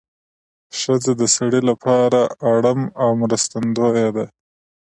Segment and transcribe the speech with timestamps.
[0.79, 2.19] ښځه د سړي لپاره
[2.53, 4.25] اړم او مرستندویه ده